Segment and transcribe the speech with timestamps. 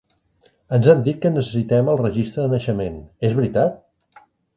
[0.77, 2.97] Ens han dit que necessitem el registre de naixement,
[3.29, 4.25] és veritat?